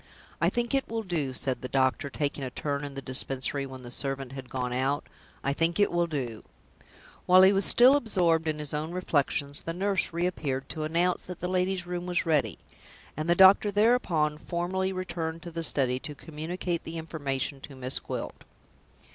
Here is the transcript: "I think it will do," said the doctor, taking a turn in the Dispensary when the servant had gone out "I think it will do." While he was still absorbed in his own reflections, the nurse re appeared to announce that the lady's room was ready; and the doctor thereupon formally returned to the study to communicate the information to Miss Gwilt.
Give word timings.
"I 0.41 0.49
think 0.49 0.73
it 0.73 0.87
will 0.87 1.03
do," 1.03 1.31
said 1.31 1.61
the 1.61 1.67
doctor, 1.67 2.09
taking 2.09 2.43
a 2.43 2.49
turn 2.49 2.83
in 2.83 2.95
the 2.95 3.03
Dispensary 3.03 3.67
when 3.67 3.83
the 3.83 3.91
servant 3.91 4.31
had 4.31 4.49
gone 4.49 4.73
out 4.73 5.05
"I 5.43 5.53
think 5.53 5.79
it 5.79 5.91
will 5.91 6.07
do." 6.07 6.43
While 7.27 7.43
he 7.43 7.53
was 7.53 7.65
still 7.65 7.95
absorbed 7.95 8.47
in 8.47 8.57
his 8.57 8.73
own 8.73 8.93
reflections, 8.93 9.61
the 9.61 9.73
nurse 9.73 10.11
re 10.11 10.25
appeared 10.25 10.69
to 10.69 10.85
announce 10.85 11.25
that 11.25 11.39
the 11.39 11.47
lady's 11.47 11.85
room 11.85 12.07
was 12.07 12.25
ready; 12.25 12.57
and 13.15 13.29
the 13.29 13.35
doctor 13.35 13.69
thereupon 13.69 14.39
formally 14.39 14.91
returned 14.91 15.43
to 15.43 15.51
the 15.51 15.61
study 15.61 15.99
to 15.99 16.15
communicate 16.15 16.83
the 16.83 16.97
information 16.97 17.61
to 17.61 17.75
Miss 17.75 17.99
Gwilt. 17.99 18.43